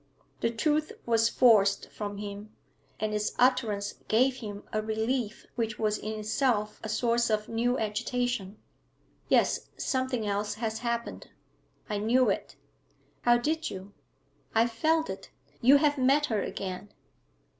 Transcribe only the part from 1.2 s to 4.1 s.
forced from him, and its utterance